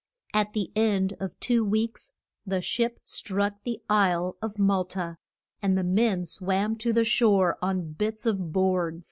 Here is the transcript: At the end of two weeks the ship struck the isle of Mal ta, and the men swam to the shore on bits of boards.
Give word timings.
At 0.33 0.53
the 0.53 0.71
end 0.75 1.13
of 1.19 1.39
two 1.39 1.63
weeks 1.63 2.11
the 2.43 2.59
ship 2.59 2.99
struck 3.05 3.61
the 3.63 3.79
isle 3.87 4.35
of 4.41 4.57
Mal 4.57 4.83
ta, 4.85 5.17
and 5.61 5.77
the 5.77 5.83
men 5.83 6.25
swam 6.25 6.75
to 6.77 6.91
the 6.91 7.05
shore 7.05 7.59
on 7.61 7.91
bits 7.93 8.25
of 8.25 8.51
boards. 8.51 8.99